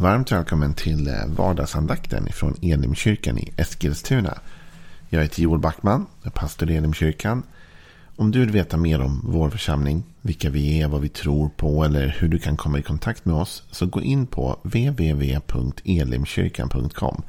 Varmt 0.00 0.32
välkommen 0.32 0.74
till 0.74 1.08
eh, 1.08 1.26
vardagsandakten 1.26 2.28
från 2.32 2.56
Elimkyrkan 2.62 3.38
i 3.38 3.52
Eskilstuna. 3.56 4.38
Jag 5.08 5.22
heter 5.22 5.42
Joel 5.42 5.60
Backman, 5.60 6.06
är 6.22 6.30
pastor 6.30 6.70
i 6.70 6.76
Elimkyrkan. 6.76 7.42
Om 8.16 8.30
du 8.30 8.40
vill 8.40 8.50
veta 8.50 8.76
mer 8.76 9.00
om 9.00 9.20
vår 9.24 9.50
församling, 9.50 10.02
vilka 10.20 10.50
vi 10.50 10.80
är, 10.80 10.88
vad 10.88 11.00
vi 11.00 11.08
tror 11.08 11.48
på 11.48 11.84
eller 11.84 12.16
hur 12.18 12.28
du 12.28 12.38
kan 12.38 12.56
komma 12.56 12.78
i 12.78 12.82
kontakt 12.82 13.24
med 13.24 13.36
oss 13.36 13.62
så 13.70 13.86
gå 13.86 14.02
in 14.02 14.26
på 14.26 14.58
www.elimkyrkan.com. 14.62 17.22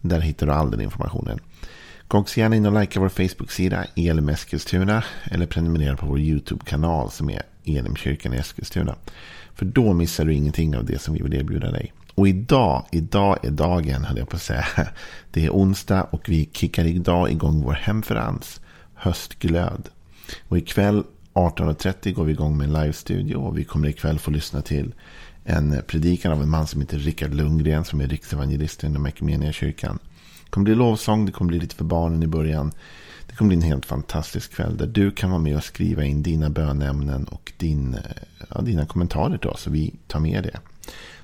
Där 0.00 0.20
hittar 0.20 0.46
du 0.46 0.52
all 0.52 0.70
den 0.70 0.80
informationen. 0.80 1.38
Gå 2.08 2.18
också 2.18 2.40
gärna 2.40 2.56
in 2.56 2.66
och 2.66 2.80
likea 2.80 3.02
vår 3.02 3.08
Facebook-sida 3.08 3.84
Elim 3.96 4.28
Eskilstuna 4.28 5.04
eller 5.24 5.46
prenumerera 5.46 5.96
på 5.96 6.06
vår 6.06 6.20
YouTube-kanal 6.20 7.10
som 7.10 7.30
är 7.30 7.42
Elimkyrkan 7.64 8.34
i 8.34 8.36
Eskilstuna. 8.36 8.96
För 9.54 9.66
då 9.66 9.92
missar 9.92 10.24
du 10.24 10.34
ingenting 10.34 10.76
av 10.76 10.84
det 10.84 10.98
som 10.98 11.14
vi 11.14 11.22
vill 11.22 11.34
erbjuda 11.34 11.70
dig. 11.70 11.92
Och 12.14 12.28
idag, 12.28 12.84
idag 12.92 13.44
är 13.44 13.50
dagen, 13.50 14.04
höll 14.04 14.18
jag 14.18 14.28
på 14.28 14.36
att 14.36 14.42
säga. 14.42 14.66
Det 15.30 15.44
är 15.44 15.50
onsdag 15.50 16.02
och 16.02 16.28
vi 16.28 16.48
kickar 16.52 16.84
idag 16.84 17.30
igång 17.30 17.62
vår 17.62 17.72
hemferans, 17.72 18.60
Höstglöd. 18.94 19.88
Och 20.48 20.58
ikväll 20.58 21.04
18.30 21.34 22.12
går 22.12 22.24
vi 22.24 22.32
igång 22.32 22.56
med 22.56 22.64
en 22.64 22.72
livestudio 22.72 23.36
och 23.36 23.58
vi 23.58 23.64
kommer 23.64 23.88
ikväll 23.88 24.18
få 24.18 24.30
lyssna 24.30 24.62
till 24.62 24.94
en 25.44 25.82
predikan 25.86 26.32
av 26.32 26.42
en 26.42 26.50
man 26.50 26.66
som 26.66 26.80
heter 26.80 26.98
Rickard 26.98 27.34
Lundgren 27.34 27.84
som 27.84 28.00
är 28.00 28.06
riksevangelist 28.06 28.84
inom 28.84 29.12
kyrkan. 29.52 29.98
Det 30.44 30.50
kommer 30.50 30.64
bli 30.64 30.74
lovsång, 30.74 31.26
det 31.26 31.32
kommer 31.32 31.48
bli 31.48 31.58
lite 31.58 31.76
för 31.76 31.84
barnen 31.84 32.22
i 32.22 32.26
början. 32.26 32.72
Det 33.26 33.34
kommer 33.36 33.48
bli 33.48 33.56
en 33.56 33.62
helt 33.62 33.86
fantastisk 33.86 34.52
kväll 34.54 34.76
där 34.76 34.86
du 34.86 35.10
kan 35.10 35.30
vara 35.30 35.40
med 35.40 35.56
och 35.56 35.64
skriva 35.64 36.04
in 36.04 36.22
dina 36.22 36.50
bönämnen 36.50 37.24
och 37.24 37.52
din, 37.56 37.94
eh, 37.94 38.00
ja, 38.50 38.60
dina 38.60 38.86
kommentarer 38.86 39.38
till 39.38 39.50
oss. 39.50 39.60
Så 39.60 39.70
vi 39.70 39.94
tar 40.06 40.20
med 40.20 40.42
det. 40.42 40.60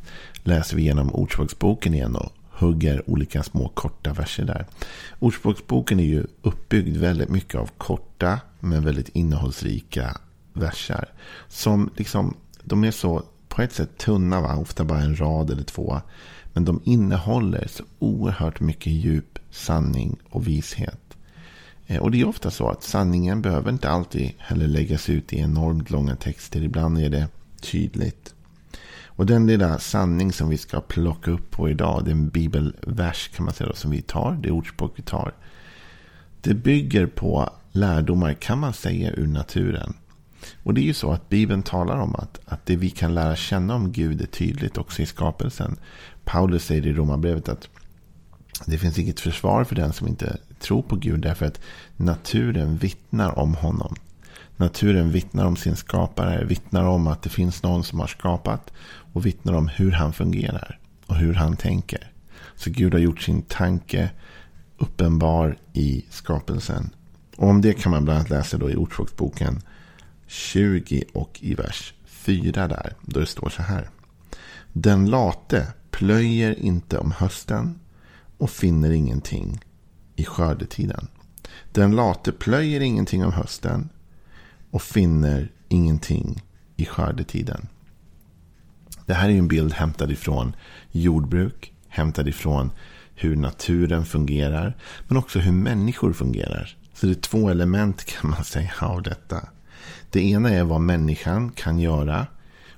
läser 0.43 0.77
vi 0.77 0.83
igenom 0.83 1.15
Ordspråksboken 1.15 1.95
igen 1.95 2.17
och 2.17 2.33
hugger 2.51 3.11
olika 3.11 3.43
små 3.43 3.69
korta 3.69 4.13
verser 4.13 4.45
där. 4.45 4.67
Ordspråksboken 5.19 6.01
är 6.01 6.05
ju 6.05 6.27
uppbyggd 6.43 6.97
väldigt 6.97 7.29
mycket 7.29 7.61
av 7.61 7.71
korta 7.79 8.41
men 8.61 8.85
väldigt 8.85 9.09
innehållsrika 9.09 10.17
versar. 10.53 11.09
Som 11.49 11.91
liksom, 11.97 12.37
de 12.63 12.85
är 12.85 12.91
så 12.91 13.23
på 13.51 13.63
ett 13.63 13.73
sätt 13.73 13.99
tunna, 13.99 14.41
va? 14.41 14.57
ofta 14.57 14.85
bara 14.85 15.01
en 15.01 15.21
rad 15.21 15.51
eller 15.51 15.63
två. 15.63 16.01
Men 16.53 16.65
de 16.65 16.81
innehåller 16.85 17.67
så 17.69 17.85
oerhört 17.99 18.61
mycket 18.61 18.93
djup, 18.93 19.39
sanning 19.51 20.17
och 20.31 20.49
vishet. 20.49 21.17
Eh, 21.87 21.99
och 22.03 22.11
det 22.11 22.21
är 22.21 22.29
ofta 22.29 22.51
så 22.51 22.69
att 22.69 22.83
sanningen 22.83 23.43
behöver 23.43 23.71
inte 23.71 23.91
alltid 23.91 24.33
heller 24.39 24.67
läggas 24.67 25.09
ut 25.09 25.33
i 25.33 25.39
enormt 25.39 25.91
långa 25.91 26.17
texter. 26.17 26.63
Ibland 26.63 26.99
är 26.99 27.11
det 27.11 27.29
tydligt. 27.61 28.35
Och 29.05 29.27
den 29.27 29.47
lilla 29.47 29.79
sanning 29.79 30.33
som 30.33 30.49
vi 30.49 30.59
ska 30.59 30.81
plocka 30.81 31.31
upp 31.31 31.51
på 31.51 31.69
idag, 31.69 32.05
det 32.05 32.11
är 32.11 32.13
en 32.13 32.29
bibelvers 32.29 33.29
kan 33.29 33.45
man 33.45 33.55
säga 33.55 33.69
då, 33.69 33.75
som 33.75 33.91
vi 33.91 34.03
tar, 34.03 34.39
det 34.43 34.51
ordspråk 34.51 34.93
vi 34.97 35.03
tar. 35.03 35.35
Det 36.41 36.55
bygger 36.55 37.07
på 37.07 37.51
lärdomar 37.73 38.35
kan 38.35 38.59
man 38.59 38.73
säga 38.73 39.11
ur 39.11 39.27
naturen. 39.27 39.95
Och 40.63 40.75
det 40.75 40.81
är 40.81 40.85
ju 40.85 40.95
så 40.95 41.13
att 41.13 41.29
Bibeln 41.29 41.63
talar 41.63 41.97
om 41.97 42.15
att, 42.15 42.41
att 42.45 42.67
det 42.67 42.77
vi 42.77 42.91
kan 42.91 43.15
lära 43.15 43.37
känna 43.37 43.75
om 43.75 43.93
Gud 43.93 44.21
är 44.21 44.27
tydligt 44.27 44.79
också 44.79 45.03
i 45.03 45.07
skapelsen. 45.07 45.77
Paulus 46.25 46.65
säger 46.65 46.87
i 46.87 46.93
Romarbrevet 46.93 47.49
att 47.49 47.69
det 48.67 48.79
finns 48.79 48.99
inget 48.99 49.21
försvar 49.21 49.65
för 49.65 49.75
den 49.75 49.93
som 49.93 50.09
inte 50.09 50.37
tror 50.59 50.83
på 50.83 50.97
Gud 50.97 51.21
därför 51.21 51.47
att 51.47 51.61
naturen 51.97 52.77
vittnar 52.77 53.39
om 53.39 53.55
honom. 53.55 53.95
Naturen 54.57 55.11
vittnar 55.11 55.45
om 55.45 55.57
sin 55.57 55.77
skapare, 55.77 56.45
vittnar 56.45 56.85
om 56.85 57.07
att 57.07 57.23
det 57.23 57.31
finns 57.31 57.63
någon 57.63 57.85
som 57.85 58.01
har 58.01 58.07
skapat 58.07 58.73
och 59.13 59.27
vittnar 59.27 59.53
om 59.53 59.69
hur 59.69 59.91
han 59.91 60.13
fungerar 60.13 60.79
och 61.07 61.17
hur 61.17 61.35
han 61.35 61.57
tänker. 61.57 62.13
Så 62.57 62.71
Gud 62.71 62.93
har 62.93 63.01
gjort 63.01 63.23
sin 63.23 63.43
tanke 63.43 64.11
uppenbar 64.79 65.59
i 65.73 66.05
skapelsen. 66.11 66.91
Och 67.37 67.49
om 67.49 67.61
det 67.61 67.73
kan 67.73 67.91
man 67.91 68.05
bland 68.05 68.19
annat 68.19 68.31
läsa 68.31 68.59
då 68.59 68.71
i 68.71 68.77
Ordspråksboken 68.77 69.63
20 70.31 71.05
och 71.13 71.39
i 71.43 71.55
vers 71.55 71.95
4 72.07 72.69
där. 72.69 72.93
Då 73.03 73.21
det 73.21 73.27
står 73.27 73.49
så 73.49 73.63
här. 73.63 73.91
Den 74.73 75.07
late 75.07 75.73
plöjer 75.91 76.59
inte 76.59 76.99
om 76.99 77.13
hösten 77.13 77.81
och 78.39 78.51
finner 78.51 78.91
ingenting 78.91 79.61
i 80.17 80.25
skördetiden. 80.25 81.09
Den 81.73 81.97
late 81.97 82.33
plöjer 82.33 82.81
ingenting 82.81 83.25
om 83.25 83.33
hösten 83.33 83.89
och 84.71 84.83
finner 84.83 85.53
ingenting 85.69 86.43
i 86.77 86.87
skördetiden. 86.87 87.69
Det 89.07 89.15
här 89.15 89.29
är 89.29 89.39
en 89.39 89.49
bild 89.49 89.73
hämtad 89.73 90.11
ifrån 90.11 90.57
jordbruk, 90.91 91.73
hämtad 91.89 92.29
ifrån 92.29 92.71
hur 93.15 93.37
naturen 93.37 94.05
fungerar, 94.05 94.77
men 95.09 95.17
också 95.17 95.39
hur 95.39 95.53
människor 95.53 96.13
fungerar. 96.13 96.77
Så 96.95 97.07
det 97.07 97.13
är 97.13 97.21
två 97.21 97.49
element 97.49 98.05
kan 98.05 98.31
man 98.31 98.45
säga 98.45 98.73
av 98.81 99.03
detta. 99.03 99.49
Det 100.11 100.21
ena 100.21 100.51
är 100.51 100.65
vad 100.65 100.81
människan 100.81 101.53
kan 101.53 101.79
göra. 101.79 102.27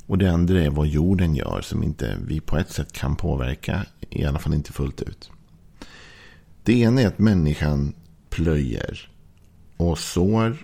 Och 0.06 0.18
det 0.18 0.32
andra 0.32 0.62
är 0.62 0.70
vad 0.70 0.86
jorden 0.86 1.34
gör 1.34 1.60
som 1.60 1.82
inte 1.82 2.16
vi 2.26 2.40
på 2.40 2.56
ett 2.56 2.70
sätt 2.70 2.92
kan 2.92 3.16
påverka. 3.16 3.86
I 4.10 4.24
alla 4.24 4.38
fall 4.38 4.54
inte 4.54 4.72
fullt 4.72 5.02
ut. 5.02 5.30
Det 6.64 6.72
ena 6.72 7.00
är 7.00 7.06
att 7.06 7.18
människan 7.18 7.94
plöjer 8.30 9.10
och 9.76 9.98
sår 9.98 10.56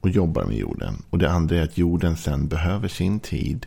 och 0.00 0.10
jobbar 0.10 0.44
med 0.44 0.56
jorden. 0.56 1.02
Och 1.10 1.18
det 1.18 1.30
andra 1.30 1.56
är 1.56 1.62
att 1.62 1.78
jorden 1.78 2.16
sen 2.16 2.48
behöver 2.48 2.88
sin 2.88 3.20
tid 3.20 3.66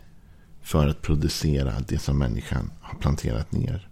för 0.62 0.88
att 0.88 1.02
producera 1.02 1.72
det 1.88 1.98
som 1.98 2.18
människan 2.18 2.70
har 2.80 2.98
planterat 2.98 3.52
ner. 3.52 3.88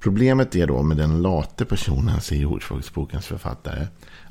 Problemet 0.00 0.56
är 0.56 0.66
då 0.66 0.82
med 0.82 0.96
den 0.96 1.22
late 1.22 1.64
personen, 1.64 2.20
säger 2.20 2.46
Ordspråksbokens 2.46 3.26
författare, 3.26 3.86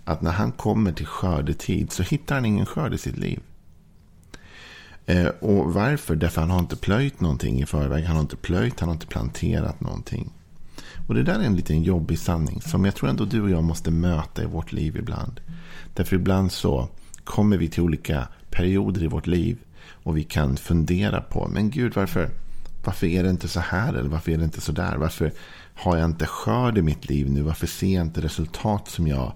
att 0.05 0.21
när 0.21 0.31
han 0.31 0.51
kommer 0.51 0.91
till 0.91 1.05
skördetid 1.05 1.91
så 1.91 2.03
hittar 2.03 2.35
han 2.35 2.45
ingen 2.45 2.65
skörd 2.65 2.93
i 2.93 2.97
sitt 2.97 3.17
liv. 3.17 3.39
Eh, 5.05 5.27
och 5.27 5.73
varför? 5.73 6.15
Därför 6.15 6.41
han 6.41 6.49
har 6.49 6.59
inte 6.59 6.75
plöjt 6.75 7.19
någonting 7.19 7.61
i 7.61 7.65
förväg. 7.65 8.05
Han 8.05 8.15
har 8.15 8.21
inte 8.21 8.35
plöjt, 8.35 8.79
han 8.79 8.89
har 8.89 8.93
inte 8.93 9.07
planterat 9.07 9.81
någonting. 9.81 10.33
Och 11.07 11.13
det 11.13 11.23
där 11.23 11.39
är 11.39 11.43
en 11.43 11.55
liten 11.55 11.83
jobbig 11.83 12.19
sanning 12.19 12.61
som 12.61 12.85
jag 12.85 12.95
tror 12.95 13.09
ändå 13.09 13.25
du 13.25 13.41
och 13.41 13.49
jag 13.49 13.63
måste 13.63 13.91
möta 13.91 14.43
i 14.43 14.45
vårt 14.45 14.71
liv 14.71 14.97
ibland. 14.97 15.39
Därför 15.93 16.15
ibland 16.15 16.51
så 16.51 16.89
kommer 17.23 17.57
vi 17.57 17.67
till 17.69 17.83
olika 17.83 18.27
perioder 18.49 19.03
i 19.03 19.07
vårt 19.07 19.27
liv 19.27 19.57
och 19.85 20.17
vi 20.17 20.23
kan 20.23 20.57
fundera 20.57 21.21
på, 21.21 21.47
men 21.47 21.69
gud 21.69 21.95
varför, 21.95 22.29
varför 22.85 23.07
är 23.07 23.23
det 23.23 23.29
inte 23.29 23.47
så 23.47 23.59
här 23.59 23.93
eller 23.93 24.09
varför 24.09 24.31
är 24.31 24.37
det 24.37 24.43
inte 24.43 24.61
så 24.61 24.71
där? 24.71 24.97
Varför 24.97 25.31
har 25.73 25.97
jag 25.97 26.05
inte 26.05 26.25
skörd 26.25 26.77
i 26.77 26.81
mitt 26.81 27.09
liv 27.09 27.29
nu? 27.29 27.41
Varför 27.41 27.67
ser 27.67 27.95
jag 27.95 28.05
inte 28.05 28.21
resultat 28.21 28.87
som 28.87 29.07
jag 29.07 29.33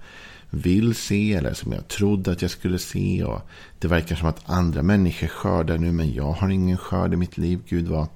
vill 0.49 0.95
se 0.95 1.33
eller 1.33 1.53
som 1.53 1.71
jag 1.71 1.87
trodde 1.87 2.31
att 2.31 2.41
jag 2.41 2.51
skulle 2.51 2.79
se. 2.79 3.23
Och 3.23 3.41
det 3.79 3.87
verkar 3.87 4.15
som 4.15 4.27
att 4.27 4.49
andra 4.49 4.83
människor 4.83 5.27
skördar 5.27 5.77
nu 5.77 5.91
men 5.91 6.13
jag 6.13 6.31
har 6.31 6.49
ingen 6.49 6.77
skörd 6.77 7.13
i 7.13 7.17
mitt 7.17 7.37
liv. 7.37 7.59
Gud, 7.67 7.87
vad 7.87 8.07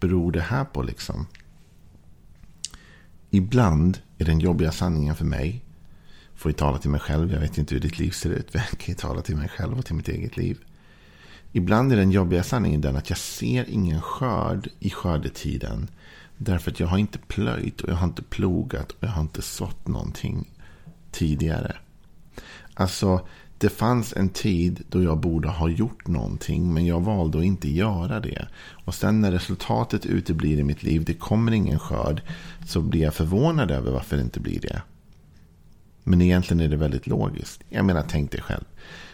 beror 0.00 0.32
det 0.32 0.40
här 0.40 0.64
på 0.64 0.82
liksom? 0.82 1.26
Ibland 3.30 3.98
är 4.18 4.24
den 4.24 4.40
jobbiga 4.40 4.72
sanningen 4.72 5.14
för 5.14 5.24
mig, 5.24 5.64
får 6.34 6.50
jag 6.50 6.58
tala 6.58 6.78
till 6.78 6.90
mig 6.90 7.00
själv, 7.00 7.32
jag 7.32 7.40
vet 7.40 7.58
inte 7.58 7.74
hur 7.74 7.80
ditt 7.80 7.98
liv 7.98 8.10
ser 8.10 8.30
ut, 8.30 8.54
men 8.54 8.62
jag 8.70 8.78
kan 8.78 8.92
ju 8.92 8.94
tala 8.94 9.22
till 9.22 9.36
mig 9.36 9.48
själv 9.48 9.78
och 9.78 9.86
till 9.86 9.94
mitt 9.94 10.08
eget 10.08 10.36
liv. 10.36 10.58
Ibland 11.52 11.92
är 11.92 11.96
den 11.96 12.10
jobbiga 12.10 12.42
sanningen 12.42 12.80
den 12.80 12.96
att 12.96 13.10
jag 13.10 13.18
ser 13.18 13.70
ingen 13.70 14.00
skörd 14.00 14.68
i 14.78 14.90
skördetiden. 14.90 15.88
Därför 16.36 16.70
att 16.70 16.80
jag 16.80 16.86
har 16.86 16.98
inte 16.98 17.18
plöjt 17.18 17.80
och 17.80 17.88
jag 17.88 17.94
har 17.94 18.06
inte 18.06 18.22
plogat 18.22 18.90
och 18.90 19.04
jag 19.04 19.08
har 19.08 19.22
inte 19.22 19.42
sått 19.42 19.88
någonting 19.88 20.48
tidigare. 21.12 21.76
Alltså, 22.74 23.26
det 23.62 23.68
fanns 23.68 24.12
en 24.16 24.28
tid 24.28 24.84
då 24.88 25.02
jag 25.02 25.18
borde 25.18 25.48
ha 25.48 25.68
gjort 25.68 26.06
någonting. 26.06 26.74
Men 26.74 26.86
jag 26.86 27.00
valde 27.00 27.38
att 27.38 27.44
inte 27.44 27.70
göra 27.70 28.20
det. 28.20 28.48
Och 28.84 28.94
sen 28.94 29.20
när 29.20 29.32
resultatet 29.32 30.06
uteblir 30.06 30.58
i 30.58 30.64
mitt 30.64 30.82
liv. 30.82 31.04
Det 31.04 31.14
kommer 31.14 31.52
ingen 31.52 31.78
skörd. 31.78 32.22
Så 32.66 32.80
blir 32.80 33.02
jag 33.02 33.14
förvånad 33.14 33.70
över 33.70 33.92
varför 33.92 34.16
det 34.16 34.22
inte 34.22 34.40
blir 34.40 34.60
det. 34.60 34.82
Men 36.04 36.22
egentligen 36.22 36.60
är 36.60 36.68
det 36.68 36.76
väldigt 36.76 37.06
logiskt. 37.06 37.60
Jag 37.68 37.84
menar, 37.84 38.04
tänk 38.08 38.30
dig 38.30 38.40
själv. 38.40 38.64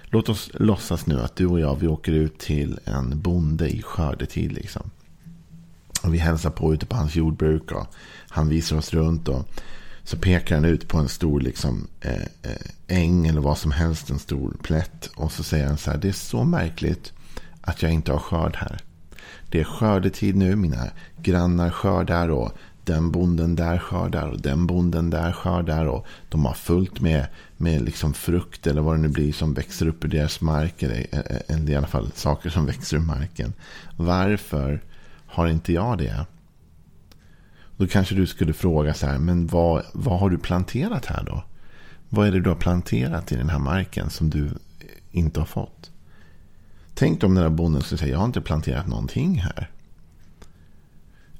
Låt 0.05 0.29
oss 0.29 0.51
låtsas 0.55 1.07
nu 1.07 1.21
att 1.21 1.37
du 1.37 1.47
och 1.47 1.61
jag 1.61 1.77
vi 1.77 1.87
åker 1.87 2.13
ut 2.13 2.39
till 2.39 2.79
en 2.85 3.21
bonde 3.21 3.69
i 3.69 3.83
skördetid. 3.83 4.53
Liksom. 4.53 4.91
Och 6.03 6.15
vi 6.15 6.19
hälsar 6.19 6.51
på 6.51 6.75
ute 6.75 6.87
på 6.87 6.97
hans 6.97 7.17
jordbruk. 7.17 7.73
Och 7.73 7.87
han 8.29 8.49
visar 8.49 8.77
oss 8.77 8.95
runt. 8.95 9.29
och 9.29 9.49
så 10.09 10.17
pekar 10.17 10.55
han 10.55 10.65
ut 10.65 10.89
på 10.89 10.99
en 10.99 11.09
stor 11.09 11.41
liksom, 11.41 11.87
eh, 12.01 12.13
eh, 12.43 12.67
äng 12.87 13.27
eller 13.27 13.41
vad 13.41 13.59
som 13.59 13.71
helst. 13.71 14.11
En 14.11 14.19
stor 14.19 14.57
plätt. 14.63 15.11
Och 15.15 15.33
så 15.33 15.43
säger 15.43 15.67
han 15.67 15.79
så 15.79 15.91
här. 15.91 15.99
Det 15.99 16.09
är 16.09 16.13
så 16.13 16.45
märkligt 16.45 17.13
att 17.61 17.83
jag 17.83 17.93
inte 17.93 18.13
har 18.13 18.19
skörd 18.19 18.57
här. 18.57 18.81
Det 19.51 19.61
är 19.61 19.65
skördetid 19.65 20.37
nu. 20.37 20.57
Mina 20.57 20.91
grannar 21.23 21.71
skördar 21.71 22.29
och 22.29 22.53
den 22.85 23.11
bonden 23.11 23.57
där 23.57 23.79
skördar 23.79 24.29
och 24.29 24.41
den 24.41 24.67
bonden 24.67 25.11
där 25.11 25.33
skördar. 25.33 25.87
Och 25.87 26.07
de 26.29 26.45
har 26.45 26.55
fullt 26.55 27.01
med, 27.01 27.27
med 27.57 27.83
liksom 27.83 28.15
frukt 28.15 28.67
eller 28.67 28.83
vad 28.83 28.95
det 28.95 29.03
nu 29.03 29.09
blir 29.09 29.33
som 29.33 29.55
växer 29.55 29.89
upp 29.89 30.05
ur 30.05 30.09
deras 30.09 30.41
mark. 30.41 30.83
Eller, 30.83 31.07
eh, 31.13 31.19
eh, 31.19 31.41
eller 31.57 31.71
i 31.71 31.77
alla 31.77 31.87
fall 31.87 32.11
saker 32.15 32.51
som 32.51 32.67
växer 32.67 32.97
ur 32.97 33.01
marken. 33.01 33.53
Varför 33.97 34.83
har 35.27 35.47
inte 35.47 35.73
jag 35.73 35.99
det? 35.99 36.27
Då 37.79 37.87
kanske 37.87 38.15
du 38.15 38.27
skulle 38.27 38.53
fråga 38.53 38.95
så 38.95 39.07
här, 39.07 39.19
men 39.19 39.47
vad, 39.47 39.85
vad 39.95 40.21
har 40.21 40.31
du 40.31 40.39
planterat 40.39 41.07
här 41.07 41.25
då? 41.25 41.45
Vad 42.09 42.27
är 42.27 42.33
det 42.33 42.41
du 42.41 42.49
har 42.49 42.57
planterat 42.57 43.33
i 43.33 43.37
den 43.37 43.49
här 43.49 43.59
marken 43.59 44.11
som 44.11 44.31
du 44.31 44.51
inte 45.11 45.41
har 45.41 45.47
fått? 45.47 45.91
Tänk 46.95 47.25
om 47.25 47.35
den 47.35 47.43
där 47.43 47.51
bonden 47.51 47.83
skulle 47.83 47.99
säga, 47.99 48.13
jag 48.13 48.19
har 48.19 48.25
inte 48.25 48.41
planterat 48.41 48.87
någonting 48.87 49.39
här. 49.39 49.71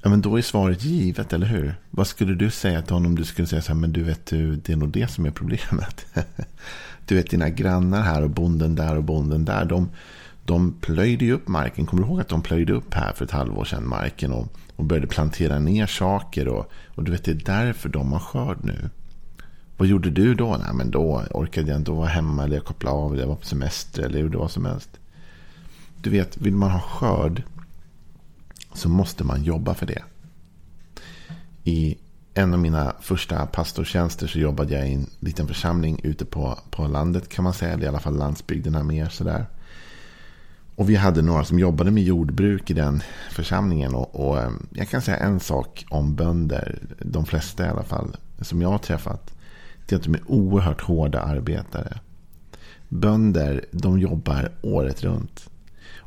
Ja, 0.01 0.09
men 0.09 0.21
då 0.21 0.37
är 0.37 0.41
svaret 0.41 0.83
givet, 0.83 1.33
eller 1.33 1.47
hur? 1.47 1.75
Vad 1.89 2.07
skulle 2.07 2.35
du 2.35 2.51
säga 2.51 2.81
till 2.81 2.93
honom 2.93 3.15
du 3.15 3.25
skulle 3.25 3.47
säga 3.47 3.61
så 3.61 3.73
här, 3.73 3.79
men 3.79 3.93
du 3.93 4.03
vet, 4.03 4.25
du, 4.25 4.55
det 4.55 4.73
är 4.73 4.77
nog 4.77 4.89
det 4.89 5.11
som 5.11 5.25
är 5.25 5.31
problemet. 5.31 6.05
du 7.05 7.15
vet, 7.15 7.29
dina 7.29 7.49
grannar 7.49 8.01
här 8.01 8.21
och 8.21 8.29
bonden 8.29 8.75
där 8.75 8.95
och 8.95 9.03
bonden 9.03 9.45
där, 9.45 9.65
de, 9.65 9.89
de 10.49 10.71
plöjde 10.81 11.25
ju 11.25 11.33
upp 11.33 11.47
marken. 11.47 11.85
Kommer 11.85 12.03
du 12.03 12.09
ihåg 12.09 12.21
att 12.21 12.29
de 12.29 12.41
plöjde 12.41 12.73
upp 12.73 12.93
här 12.93 13.13
för 13.13 13.25
ett 13.25 13.31
halvår 13.31 13.65
sedan 13.65 13.87
marken 13.87 14.31
och, 14.31 14.47
och 14.75 14.85
började 14.85 15.07
plantera 15.07 15.59
ner 15.59 15.87
saker? 15.87 16.47
Och, 16.47 16.71
och 16.95 17.03
du 17.03 17.11
vet, 17.11 17.25
det 17.25 17.31
är 17.31 17.35
därför 17.45 17.89
de 17.89 18.11
har 18.11 18.19
skörd 18.19 18.57
nu. 18.63 18.89
Vad 19.77 19.87
gjorde 19.87 20.09
du 20.09 20.35
då? 20.35 20.57
Nej, 20.57 20.73
men 20.73 20.91
då 20.91 21.23
orkade 21.31 21.67
jag 21.67 21.79
inte 21.79 21.91
vara 21.91 22.07
hemma 22.07 22.43
eller 22.43 22.55
jag 22.55 22.65
kopplade 22.65 22.95
av 22.95 23.13
eller 23.13 23.23
jag 23.23 23.27
var 23.27 23.35
på 23.35 23.45
semester 23.45 24.03
eller 24.03 24.19
gjorde 24.19 24.37
vad 24.37 24.51
som 24.51 24.65
helst. 24.65 24.89
Du 26.01 26.09
vet, 26.09 26.37
vill 26.37 26.55
man 26.55 26.71
ha 26.71 26.79
skörd 26.79 27.43
så 28.73 28.89
måste 28.89 29.23
man 29.23 29.43
jobba 29.43 29.73
för 29.73 29.85
det. 29.85 30.03
I 31.63 31.97
en 32.33 32.53
av 32.53 32.59
mina 32.59 32.93
första 33.01 33.45
pastortjänster 33.45 34.27
så 34.27 34.39
jobbade 34.39 34.73
jag 34.73 34.89
i 34.89 34.93
en 34.93 35.07
liten 35.19 35.47
församling 35.47 35.99
ute 36.03 36.25
på, 36.25 36.59
på 36.69 36.87
landet 36.87 37.29
kan 37.29 37.43
man 37.43 37.53
säga. 37.53 37.73
Eller 37.73 37.83
i 37.83 37.87
alla 37.87 37.99
fall 37.99 38.17
landsbygden 38.17 38.87
mer 38.87 39.09
sådär. 39.09 39.45
Och 40.79 40.89
vi 40.89 40.95
hade 40.95 41.21
några 41.21 41.43
som 41.43 41.59
jobbade 41.59 41.91
med 41.91 42.03
jordbruk 42.03 42.69
i 42.69 42.73
den 42.73 43.01
församlingen. 43.31 43.95
Och, 43.95 44.29
och, 44.29 44.39
eh, 44.39 44.49
jag 44.73 44.89
kan 44.89 45.01
säga 45.01 45.17
en 45.17 45.39
sak 45.39 45.85
om 45.89 46.15
bönder, 46.15 46.79
de 46.99 47.25
flesta 47.25 47.65
i 47.65 47.69
alla 47.69 47.83
fall, 47.83 48.17
som 48.41 48.61
jag 48.61 48.69
har 48.69 48.77
träffat. 48.77 49.33
Det 49.85 49.95
är 49.95 49.99
att 49.99 50.05
de 50.05 50.13
är 50.13 50.21
oerhört 50.27 50.81
hårda 50.81 51.21
arbetare. 51.21 51.99
Bönder, 52.89 53.65
de 53.71 53.99
jobbar 53.99 54.51
året 54.61 55.03
runt. 55.03 55.49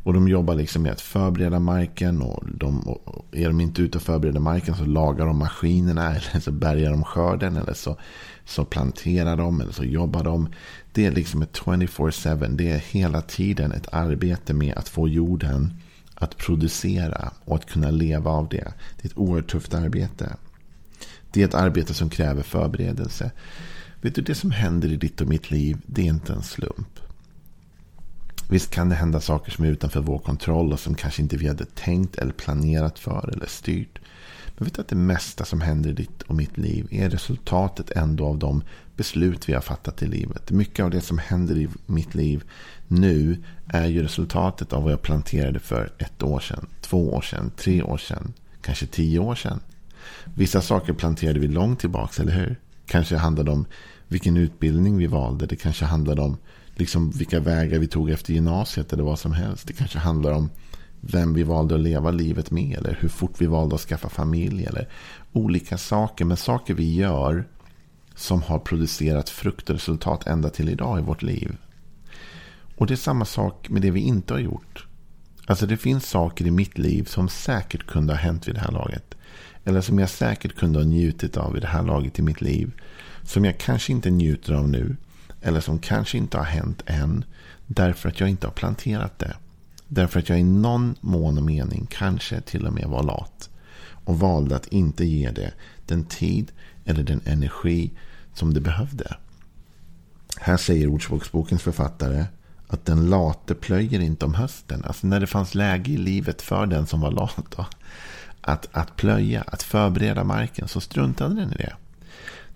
Och 0.02 0.12
de 0.12 0.28
jobbar 0.28 0.54
liksom 0.54 0.82
med 0.82 0.92
att 0.92 1.00
förbereda 1.00 1.58
marken. 1.58 2.22
Och, 2.22 2.44
de, 2.54 2.80
och 2.80 3.26
är 3.32 3.46
de 3.46 3.60
inte 3.60 3.82
ute 3.82 3.98
och 3.98 4.04
förbereder 4.04 4.40
marken 4.40 4.74
så 4.74 4.84
lagar 4.84 5.26
de 5.26 5.38
maskinerna. 5.38 6.10
Eller 6.14 6.40
så 6.40 6.52
bärgar 6.52 6.90
de 6.90 7.04
skörden. 7.04 7.56
Eller 7.56 7.74
så, 7.74 7.96
så 8.44 8.64
planterar 8.64 9.36
de. 9.36 9.60
Eller 9.60 9.72
så 9.72 9.84
jobbar 9.84 10.24
de. 10.24 10.48
Det 10.92 11.06
är 11.06 11.12
liksom 11.12 11.42
ett 11.42 11.58
24-7. 11.58 12.56
Det 12.56 12.70
är 12.70 12.78
hela 12.78 13.20
tiden 13.20 13.72
ett 13.72 13.88
arbete 13.92 14.54
med 14.54 14.74
att 14.74 14.88
få 14.88 15.08
jorden 15.08 15.74
att 16.14 16.36
producera. 16.36 17.30
Och 17.44 17.56
att 17.56 17.70
kunna 17.70 17.90
leva 17.90 18.30
av 18.30 18.48
det. 18.48 18.72
Det 18.96 19.04
är 19.04 19.06
ett 19.06 19.18
oerhört 19.18 19.50
tufft 19.50 19.74
arbete. 19.74 20.36
Det 21.30 21.42
är 21.42 21.44
ett 21.44 21.54
arbete 21.54 21.94
som 21.94 22.10
kräver 22.10 22.42
förberedelse. 22.42 23.30
Vet 24.00 24.14
du, 24.14 24.22
det 24.22 24.34
som 24.34 24.50
händer 24.50 24.92
i 24.92 24.96
ditt 24.96 25.20
och 25.20 25.28
mitt 25.28 25.50
liv, 25.50 25.78
det 25.86 26.02
är 26.02 26.06
inte 26.06 26.32
en 26.32 26.42
slump. 26.42 27.01
Visst 28.52 28.70
kan 28.70 28.88
det 28.88 28.94
hända 28.94 29.20
saker 29.20 29.52
som 29.52 29.64
är 29.64 29.68
utanför 29.68 30.00
vår 30.00 30.18
kontroll 30.18 30.72
och 30.72 30.80
som 30.80 30.94
kanske 30.94 31.22
inte 31.22 31.36
vi 31.36 31.48
hade 31.48 31.64
tänkt 31.64 32.16
eller 32.16 32.32
planerat 32.32 32.98
för 32.98 33.30
eller 33.32 33.46
styrt. 33.46 33.98
Men 34.56 34.64
vet 34.64 34.74
du 34.74 34.80
att 34.80 34.88
det 34.88 34.96
mesta 34.96 35.44
som 35.44 35.60
händer 35.60 35.90
i 35.90 35.92
ditt 35.92 36.22
och 36.22 36.34
mitt 36.34 36.58
liv 36.58 36.86
är 36.90 37.10
resultatet 37.10 37.90
ändå 37.90 38.26
av 38.26 38.38
de 38.38 38.62
beslut 38.96 39.48
vi 39.48 39.52
har 39.52 39.60
fattat 39.60 40.02
i 40.02 40.06
livet. 40.06 40.50
Mycket 40.50 40.84
av 40.84 40.90
det 40.90 41.00
som 41.00 41.18
händer 41.18 41.56
i 41.58 41.68
mitt 41.86 42.14
liv 42.14 42.44
nu 42.88 43.42
är 43.66 43.86
ju 43.86 44.02
resultatet 44.02 44.72
av 44.72 44.82
vad 44.82 44.92
jag 44.92 45.02
planterade 45.02 45.58
för 45.58 45.92
ett 45.98 46.22
år 46.22 46.40
sedan, 46.40 46.66
två 46.80 47.12
år 47.12 47.22
sedan, 47.22 47.50
tre 47.56 47.82
år 47.82 47.98
sedan, 47.98 48.32
kanske 48.60 48.86
tio 48.86 49.18
år 49.18 49.34
sedan. 49.34 49.60
Vissa 50.34 50.60
saker 50.60 50.92
planterade 50.92 51.40
vi 51.40 51.48
långt 51.48 51.80
tillbaka, 51.80 52.22
eller 52.22 52.32
hur? 52.32 52.56
Kanske 52.86 53.16
handlade 53.16 53.50
om 53.50 53.66
vilken 54.08 54.36
utbildning 54.36 54.96
vi 54.96 55.06
valde. 55.06 55.46
Det 55.46 55.56
kanske 55.56 55.84
handlade 55.84 56.22
om 56.22 56.36
liksom 56.74 57.10
vilka 57.10 57.40
vägar 57.40 57.78
vi 57.78 57.86
tog 57.86 58.10
efter 58.10 58.32
gymnasiet 58.32 58.92
eller 58.92 59.02
vad 59.02 59.18
som 59.18 59.32
helst. 59.32 59.66
Det 59.66 59.72
kanske 59.72 59.98
handlar 59.98 60.32
om 60.32 60.50
vem 61.00 61.34
vi 61.34 61.42
valde 61.42 61.74
att 61.74 61.80
leva 61.80 62.10
livet 62.10 62.50
med 62.50 62.78
eller 62.78 62.98
hur 63.00 63.08
fort 63.08 63.40
vi 63.40 63.46
valde 63.46 63.74
att 63.74 63.80
skaffa 63.80 64.08
familj 64.08 64.64
eller 64.64 64.88
olika 65.32 65.78
saker. 65.78 66.24
Men 66.24 66.36
saker 66.36 66.74
vi 66.74 66.94
gör 66.94 67.44
som 68.14 68.42
har 68.42 68.58
producerat 68.58 69.28
frukt 69.28 69.70
och 69.70 69.74
resultat 69.74 70.26
ända 70.26 70.50
till 70.50 70.68
idag 70.68 70.98
i 70.98 71.02
vårt 71.02 71.22
liv. 71.22 71.56
Och 72.76 72.86
det 72.86 72.94
är 72.94 72.96
samma 72.96 73.24
sak 73.24 73.68
med 73.68 73.82
det 73.82 73.90
vi 73.90 74.00
inte 74.00 74.34
har 74.34 74.40
gjort. 74.40 74.86
Alltså 75.46 75.66
det 75.66 75.76
finns 75.76 76.08
saker 76.08 76.46
i 76.46 76.50
mitt 76.50 76.78
liv 76.78 77.04
som 77.04 77.28
säkert 77.28 77.86
kunde 77.86 78.12
ha 78.12 78.18
hänt 78.18 78.48
vid 78.48 78.54
det 78.54 78.60
här 78.60 78.72
laget. 78.72 79.14
Eller 79.64 79.80
som 79.80 79.98
jag 79.98 80.10
säkert 80.10 80.56
kunde 80.56 80.78
ha 80.78 80.86
njutit 80.86 81.36
av 81.36 81.52
vid 81.52 81.62
det 81.62 81.68
här 81.68 81.82
laget 81.82 82.18
i 82.18 82.22
mitt 82.22 82.40
liv. 82.40 82.72
Som 83.22 83.44
jag 83.44 83.58
kanske 83.58 83.92
inte 83.92 84.10
njuter 84.10 84.52
av 84.52 84.68
nu. 84.68 84.96
Eller 85.42 85.60
som 85.60 85.78
kanske 85.78 86.18
inte 86.18 86.38
har 86.38 86.44
hänt 86.44 86.82
än. 86.86 87.24
Därför 87.66 88.08
att 88.08 88.20
jag 88.20 88.28
inte 88.28 88.46
har 88.46 88.52
planterat 88.52 89.18
det. 89.18 89.36
Därför 89.88 90.18
att 90.18 90.28
jag 90.28 90.40
i 90.40 90.42
någon 90.42 90.94
mån 91.00 91.38
och 91.38 91.44
mening 91.44 91.86
kanske 91.90 92.40
till 92.40 92.66
och 92.66 92.72
med 92.72 92.88
var 92.88 93.02
lat. 93.02 93.50
Och 94.04 94.18
valde 94.18 94.56
att 94.56 94.66
inte 94.66 95.04
ge 95.04 95.30
det 95.30 95.52
den 95.86 96.04
tid 96.04 96.52
eller 96.84 97.02
den 97.02 97.20
energi 97.24 97.90
som 98.34 98.54
det 98.54 98.60
behövde. 98.60 99.16
Här 100.40 100.56
säger 100.56 100.88
Ordspråksbokens 100.88 101.62
författare 101.62 102.24
att 102.68 102.84
den 102.84 103.10
late 103.10 103.54
plöjer 103.54 104.00
inte 104.00 104.24
om 104.24 104.34
hösten. 104.34 104.84
Alltså 104.84 105.06
när 105.06 105.20
det 105.20 105.26
fanns 105.26 105.54
läge 105.54 105.92
i 105.92 105.96
livet 105.96 106.42
för 106.42 106.66
den 106.66 106.86
som 106.86 107.00
var 107.00 107.10
lat. 107.10 107.46
Då, 107.56 107.66
att, 108.40 108.68
att 108.72 108.96
plöja, 108.96 109.44
att 109.46 109.62
förbereda 109.62 110.24
marken 110.24 110.68
så 110.68 110.80
struntade 110.80 111.34
den 111.34 111.52
i 111.52 111.56
det. 111.56 111.72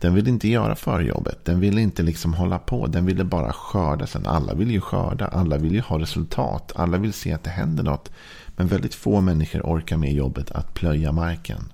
Den 0.01 0.15
ville 0.15 0.31
inte 0.31 0.49
göra 0.49 0.75
förjobbet. 0.75 1.45
Den 1.45 1.61
ville 1.61 1.81
inte 1.81 2.03
liksom 2.03 2.35
hålla 2.35 2.59
på. 2.59 2.87
Den 2.87 3.07
ville 3.07 3.25
bara 3.25 3.53
skörda 3.53 4.07
sen. 4.07 4.27
Alla 4.27 4.55
vill 4.55 4.71
ju 4.71 4.81
skörda. 4.81 5.27
Alla 5.27 5.59
vill 5.59 5.75
ju 5.75 5.81
ha 5.81 5.99
resultat. 5.99 6.73
Alla 6.77 6.99
vill 6.99 7.13
se 7.13 7.33
att 7.33 7.45
det 7.45 7.51
händer 7.51 7.85
något. 7.85 8.11
Men 8.47 8.67
väldigt 8.67 8.95
få 8.95 9.21
människor 9.21 9.61
orkar 9.61 9.97
med 9.97 10.13
jobbet 10.13 10.51
att 10.51 10.75
plöja 10.75 11.13
marken. 11.13 11.73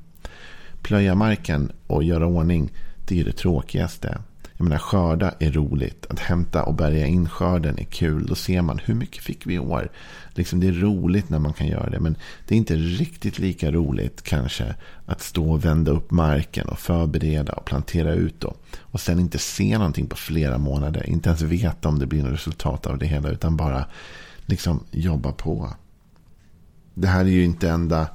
Plöja 0.82 1.14
marken 1.14 1.72
och 1.86 2.04
göra 2.04 2.26
ordning, 2.26 2.70
det 3.08 3.20
är 3.20 3.24
det 3.24 3.32
tråkigaste. 3.32 4.18
Jag 4.62 4.68
menar, 4.68 4.78
skörda 4.78 5.34
är 5.38 5.50
roligt. 5.50 6.06
Att 6.10 6.18
hämta 6.18 6.64
och 6.64 6.74
bärga 6.74 7.06
in 7.06 7.28
skörden 7.28 7.78
är 7.78 7.84
kul. 7.84 8.26
Då 8.26 8.34
ser 8.34 8.62
man 8.62 8.78
hur 8.78 8.94
mycket 8.94 9.24
fick 9.24 9.46
vi 9.46 9.54
i 9.54 9.58
år. 9.58 9.90
Liksom 10.34 10.60
det 10.60 10.68
är 10.68 10.72
roligt 10.72 11.30
när 11.30 11.38
man 11.38 11.52
kan 11.52 11.66
göra 11.66 11.90
det. 11.90 12.00
Men 12.00 12.16
det 12.48 12.54
är 12.54 12.56
inte 12.56 12.74
riktigt 12.74 13.38
lika 13.38 13.70
roligt 13.70 14.22
kanske 14.22 14.74
att 15.06 15.22
stå 15.22 15.52
och 15.52 15.64
vända 15.64 15.90
upp 15.90 16.10
marken 16.10 16.68
och 16.68 16.78
förbereda 16.78 17.52
och 17.52 17.64
plantera 17.64 18.12
ut. 18.12 18.40
Då. 18.40 18.54
Och 18.80 19.00
sen 19.00 19.20
inte 19.20 19.38
se 19.38 19.78
någonting 19.78 20.06
på 20.06 20.16
flera 20.16 20.58
månader. 20.58 21.06
Inte 21.10 21.28
ens 21.28 21.42
veta 21.42 21.88
om 21.88 21.98
det 21.98 22.06
blir 22.06 22.22
något 22.22 22.32
resultat 22.32 22.86
av 22.86 22.98
det 22.98 23.06
hela. 23.06 23.30
Utan 23.30 23.56
bara 23.56 23.86
liksom 24.46 24.84
jobba 24.90 25.32
på. 25.32 25.74
Det 26.94 27.08
här 27.08 27.24
är 27.24 27.28
ju 27.28 27.44
inte 27.44 27.68
enda 27.68 28.08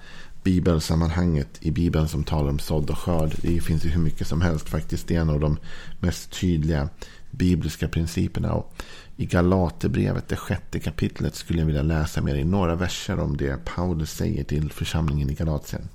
bibelsammanhanget 0.47 1.57
i 1.59 1.71
Bibeln 1.71 2.07
som 2.07 2.23
talar 2.23 2.49
om 2.49 2.59
sådd 2.59 2.89
och 2.89 2.97
skörd. 2.97 3.35
Det 3.41 3.61
finns 3.61 3.85
ju 3.85 3.89
hur 3.89 4.01
mycket 4.01 4.27
som 4.27 4.41
helst 4.41 4.69
faktiskt. 4.69 5.07
Det 5.07 5.15
är 5.15 5.21
en 5.21 5.29
av 5.29 5.39
de 5.39 5.57
mest 5.99 6.39
tydliga 6.39 6.89
bibliska 7.31 7.87
principerna. 7.87 8.53
Och 8.53 8.73
I 9.17 9.25
Galaterbrevet, 9.25 10.27
det 10.27 10.35
sjätte 10.35 10.79
kapitlet, 10.79 11.35
skulle 11.35 11.59
jag 11.59 11.65
vilja 11.65 11.81
läsa 11.81 12.21
med 12.21 12.35
dig 12.35 12.43
några 12.43 12.75
verser 12.75 13.19
om 13.19 13.37
det 13.37 13.65
Paulus 13.65 14.11
säger 14.11 14.43
till 14.43 14.71
församlingen 14.71 15.29
i 15.29 15.33
Galatien. 15.33 15.89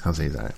Han 0.00 0.14
säger 0.14 0.32
så 0.32 0.40
här. 0.40 0.52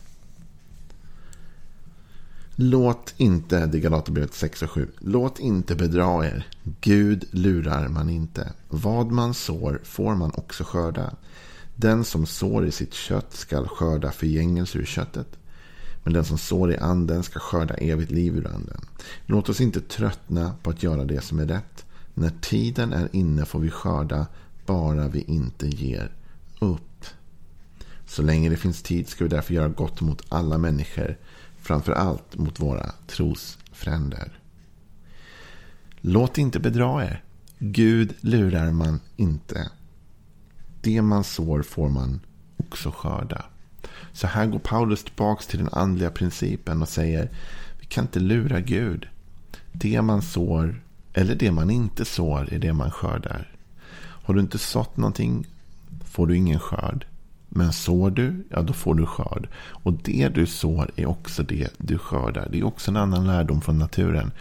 Låt 2.56 3.14
inte, 3.16 3.66
det 3.66 3.80
Galaterbrevet 3.80 4.34
6 4.34 4.62
och 4.62 4.70
7. 4.70 4.88
Låt 4.98 5.38
inte 5.38 5.74
bedra 5.74 6.26
er. 6.26 6.46
Gud 6.80 7.24
lurar 7.30 7.88
man 7.88 8.10
inte. 8.10 8.52
Vad 8.68 9.10
man 9.10 9.34
sår 9.34 9.80
får 9.84 10.14
man 10.14 10.32
också 10.34 10.64
skörda. 10.64 11.14
Den 11.82 12.04
som 12.04 12.26
sår 12.26 12.66
i 12.66 12.70
sitt 12.70 12.94
kött 12.94 13.32
skall 13.32 13.68
skörda 13.68 14.12
förgängelse 14.12 14.78
ur 14.78 14.84
köttet. 14.84 15.38
Men 16.04 16.12
den 16.12 16.24
som 16.24 16.38
sår 16.38 16.72
i 16.72 16.76
anden 16.76 17.22
ska 17.22 17.40
skörda 17.40 17.74
evigt 17.74 18.10
liv 18.10 18.36
ur 18.36 18.46
anden. 18.46 18.80
Låt 19.26 19.48
oss 19.48 19.60
inte 19.60 19.80
tröttna 19.80 20.54
på 20.62 20.70
att 20.70 20.82
göra 20.82 21.04
det 21.04 21.20
som 21.20 21.38
är 21.38 21.46
rätt. 21.46 21.84
När 22.14 22.32
tiden 22.40 22.92
är 22.92 23.08
inne 23.12 23.44
får 23.44 23.60
vi 23.60 23.70
skörda, 23.70 24.26
bara 24.66 25.08
vi 25.08 25.20
inte 25.20 25.68
ger 25.68 26.12
upp. 26.58 27.04
Så 28.06 28.22
länge 28.22 28.48
det 28.48 28.56
finns 28.56 28.82
tid 28.82 29.08
ska 29.08 29.24
vi 29.24 29.30
därför 29.30 29.54
göra 29.54 29.68
gott 29.68 30.00
mot 30.00 30.22
alla 30.28 30.58
människor. 30.58 31.18
Framför 31.60 31.92
allt 31.92 32.36
mot 32.36 32.60
våra 32.60 32.92
trosfränder. 33.06 34.40
Låt 36.00 36.38
inte 36.38 36.60
bedra 36.60 37.04
er. 37.04 37.24
Gud 37.58 38.14
lurar 38.20 38.70
man 38.70 39.00
inte. 39.16 39.70
Det 40.82 41.02
man 41.02 41.24
sår 41.24 41.62
får 41.62 41.88
man 41.88 42.20
också 42.56 42.90
skörda. 42.90 43.44
Så 44.12 44.26
här 44.26 44.46
går 44.46 44.58
Paulus 44.58 45.04
tillbaka 45.04 45.42
till 45.42 45.58
den 45.58 45.68
andliga 45.72 46.10
principen 46.10 46.82
och 46.82 46.88
säger 46.88 47.30
vi 47.80 47.86
kan 47.86 48.04
inte 48.04 48.20
lura 48.20 48.60
Gud. 48.60 49.08
Det 49.72 50.02
man 50.02 50.22
sår 50.22 50.82
eller 51.12 51.34
det 51.34 51.52
man 51.52 51.70
inte 51.70 52.04
sår 52.04 52.52
är 52.52 52.58
det 52.58 52.72
man 52.72 52.90
skördar. 52.90 53.56
Har 53.98 54.34
du 54.34 54.40
inte 54.40 54.58
sått 54.58 54.96
någonting 54.96 55.46
får 56.04 56.26
du 56.26 56.36
ingen 56.36 56.60
skörd. 56.60 57.06
Men 57.54 57.72
sår 57.72 58.10
du, 58.10 58.44
ja 58.50 58.62
då 58.62 58.72
får 58.72 58.94
du 58.94 59.06
skörd. 59.06 59.48
Och 59.54 59.92
det 59.92 60.28
du 60.28 60.46
sår 60.46 60.90
är 60.96 61.06
också 61.06 61.42
det 61.42 61.68
du 61.78 61.98
skördar. 61.98 62.48
Det 62.52 62.58
är 62.58 62.64
också 62.64 62.90
en 62.90 62.96
annan 62.96 63.26
lärdom 63.26 63.60
från 63.60 63.78
naturen. 63.78 64.32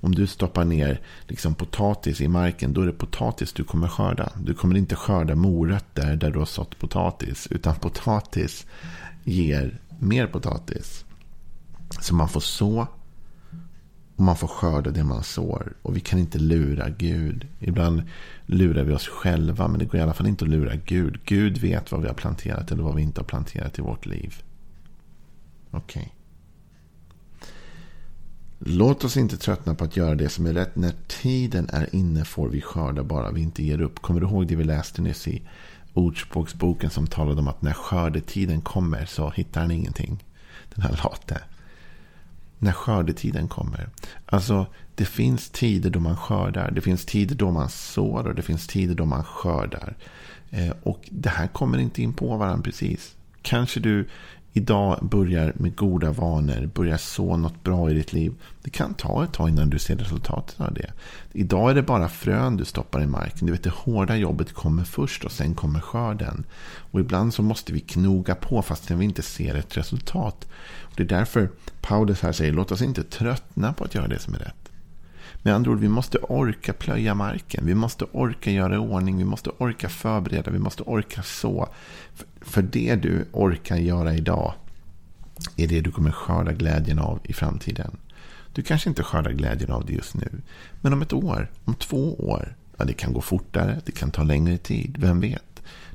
Om 0.00 0.14
du 0.14 0.26
stoppar 0.26 0.64
ner 0.64 1.00
liksom 1.26 1.54
potatis 1.54 2.20
i 2.20 2.28
marken, 2.28 2.72
då 2.72 2.80
är 2.80 2.86
det 2.86 2.92
potatis 2.92 3.52
du 3.52 3.64
kommer 3.64 3.88
skörda. 3.88 4.32
Du 4.42 4.54
kommer 4.54 4.76
inte 4.76 4.96
skörda 4.96 5.34
morötter 5.34 6.16
där 6.16 6.30
du 6.30 6.38
har 6.38 6.46
sått 6.46 6.78
potatis. 6.78 7.48
Utan 7.50 7.74
potatis 7.74 8.66
ger 9.24 9.80
mer 9.98 10.26
potatis. 10.26 11.04
Så 12.00 12.14
man 12.14 12.28
får 12.28 12.40
så 12.40 12.86
och 14.18 14.24
man 14.24 14.36
får 14.36 14.48
skörda 14.48 14.90
det 14.90 15.04
man 15.04 15.22
sår. 15.22 15.72
Och 15.82 15.96
vi 15.96 16.00
kan 16.00 16.18
inte 16.18 16.38
lura 16.38 16.88
Gud. 16.90 17.46
Ibland 17.58 18.02
lurar 18.46 18.84
vi 18.84 18.92
oss 18.92 19.08
själva. 19.08 19.68
Men 19.68 19.78
det 19.78 19.84
går 19.84 19.96
i 19.96 20.02
alla 20.02 20.14
fall 20.14 20.26
inte 20.26 20.44
att 20.44 20.50
lura 20.50 20.76
Gud. 20.76 21.20
Gud 21.24 21.58
vet 21.58 21.92
vad 21.92 22.00
vi 22.00 22.06
har 22.06 22.14
planterat 22.14 22.72
eller 22.72 22.82
vad 22.82 22.94
vi 22.94 23.02
inte 23.02 23.20
har 23.20 23.26
planterat 23.26 23.78
i 23.78 23.82
vårt 23.82 24.06
liv. 24.06 24.42
Okej. 25.70 26.00
Okay. 26.02 26.08
Låt 28.58 29.04
oss 29.04 29.16
inte 29.16 29.36
tröttna 29.36 29.74
på 29.74 29.84
att 29.84 29.96
göra 29.96 30.14
det 30.14 30.28
som 30.28 30.46
är 30.46 30.52
rätt. 30.52 30.76
När 30.76 30.94
tiden 31.06 31.68
är 31.72 31.94
inne 31.94 32.24
får 32.24 32.48
vi 32.48 32.60
skörda 32.60 33.02
bara 33.02 33.30
vi 33.30 33.40
inte 33.40 33.64
ger 33.64 33.80
upp. 33.80 34.02
Kommer 34.02 34.20
du 34.20 34.26
ihåg 34.26 34.46
det 34.46 34.56
vi 34.56 34.64
läste 34.64 35.02
nyss 35.02 35.28
i 35.28 35.42
Ordspråksboken 35.94 36.90
som 36.90 37.06
talade 37.06 37.40
om 37.40 37.48
att 37.48 37.62
när 37.62 37.72
skördetiden 37.72 38.60
kommer 38.60 39.06
så 39.06 39.30
hittar 39.30 39.60
han 39.60 39.70
ingenting. 39.70 40.24
Den 40.74 40.82
här 40.82 41.00
late 41.04 41.40
när 42.58 42.72
skördetiden 42.72 43.48
kommer. 43.48 43.88
Alltså, 44.26 44.66
det 44.94 45.04
finns 45.04 45.50
tider 45.50 45.90
då 45.90 46.00
man 46.00 46.16
skördar. 46.16 46.70
Det 46.70 46.80
finns 46.80 47.04
tider 47.04 47.34
då 47.34 47.50
man 47.50 47.68
sår 47.68 48.26
och 48.26 48.34
det 48.34 48.42
finns 48.42 48.66
tider 48.66 48.94
då 48.94 49.04
man 49.04 49.24
skördar. 49.24 49.96
Eh, 50.50 50.72
och 50.82 51.08
det 51.10 51.28
här 51.28 51.46
kommer 51.46 51.78
inte 51.78 52.02
in 52.02 52.12
på 52.12 52.36
varandra 52.36 52.62
precis. 52.62 53.14
Kanske 53.42 53.80
du 53.80 54.08
idag 54.52 54.98
börjar 55.02 55.52
med 55.56 55.76
goda 55.76 56.10
vanor, 56.10 56.70
börjar 56.74 56.96
så 56.96 57.36
något 57.36 57.64
bra 57.64 57.90
i 57.90 57.94
ditt 57.94 58.12
liv. 58.12 58.34
Det 58.62 58.70
kan 58.70 58.94
ta 58.94 59.24
ett 59.24 59.32
tag 59.32 59.48
innan 59.48 59.70
du 59.70 59.78
ser 59.78 59.96
resultatet 59.96 60.60
av 60.60 60.74
det. 60.74 60.92
Idag 61.32 61.70
är 61.70 61.74
det 61.74 61.82
bara 61.82 62.08
frön 62.08 62.56
du 62.56 62.64
stoppar 62.64 63.02
i 63.02 63.06
marken. 63.06 63.46
Du 63.46 63.52
vet, 63.52 63.62
det 63.62 63.72
hårda 63.72 64.16
jobbet 64.16 64.52
kommer 64.52 64.84
först 64.84 65.24
och 65.24 65.32
sen 65.32 65.54
kommer 65.54 65.80
skörden. 65.80 66.44
Och 66.90 67.00
ibland 67.00 67.34
så 67.34 67.42
måste 67.42 67.72
vi 67.72 67.80
knoga 67.80 68.34
på 68.34 68.62
fastän 68.62 68.98
vi 68.98 69.04
inte 69.04 69.22
ser 69.22 69.54
ett 69.54 69.76
resultat. 69.76 70.48
Det 70.96 71.02
är 71.02 71.06
därför 71.06 71.50
Paulus 71.80 72.20
här 72.20 72.32
säger, 72.32 72.52
låt 72.52 72.72
oss 72.72 72.82
inte 72.82 73.02
tröttna 73.02 73.72
på 73.72 73.84
att 73.84 73.94
göra 73.94 74.08
det 74.08 74.18
som 74.18 74.34
är 74.34 74.38
rätt. 74.38 74.67
Med 75.42 75.54
andra 75.54 75.70
ord, 75.70 75.80
vi 75.80 75.88
måste 75.88 76.18
orka 76.18 76.72
plöja 76.72 77.14
marken. 77.14 77.66
Vi 77.66 77.74
måste 77.74 78.04
orka 78.12 78.50
göra 78.50 78.74
i 78.74 78.78
ordning. 78.78 79.18
Vi 79.18 79.24
måste 79.24 79.50
orka 79.58 79.88
förbereda. 79.88 80.50
Vi 80.50 80.58
måste 80.58 80.82
orka 80.82 81.22
så. 81.22 81.68
För 82.40 82.62
det 82.62 82.96
du 82.96 83.24
orkar 83.32 83.76
göra 83.76 84.14
idag 84.14 84.54
är 85.56 85.66
det 85.66 85.80
du 85.80 85.90
kommer 85.90 86.10
skörda 86.10 86.52
glädjen 86.52 86.98
av 86.98 87.20
i 87.22 87.32
framtiden. 87.32 87.96
Du 88.52 88.62
kanske 88.62 88.88
inte 88.88 89.02
skördar 89.02 89.32
glädjen 89.32 89.70
av 89.70 89.86
det 89.86 89.92
just 89.92 90.14
nu. 90.14 90.30
Men 90.80 90.92
om 90.92 91.02
ett 91.02 91.12
år, 91.12 91.50
om 91.64 91.74
två 91.74 92.14
år, 92.14 92.56
ja, 92.76 92.84
det 92.84 92.92
kan 92.92 93.12
gå 93.12 93.20
fortare, 93.20 93.80
det 93.84 93.92
kan 93.92 94.10
ta 94.10 94.22
längre 94.22 94.58
tid, 94.58 94.96
vem 94.98 95.20
vet? 95.20 95.42